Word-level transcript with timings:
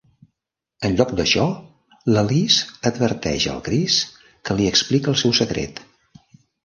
En 0.87 0.95
lloc 1.01 1.11
d'això, 1.19 1.43
la 2.15 2.23
Liz 2.29 2.57
adverteix 2.91 3.47
el 3.55 3.61
Cris, 3.69 3.99
qui 4.51 4.57
li 4.63 4.67
explica 4.75 5.13
el 5.15 5.21
seu 5.25 5.37
secret. 5.43 5.85